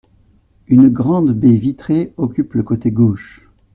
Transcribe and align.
Une 0.67 0.89
grande 0.89 1.31
baie 1.31 1.53
vitrée 1.55 2.15
occupe 2.17 2.55
le 2.55 2.63
côté 2.63 2.89
gauche. 2.89 3.47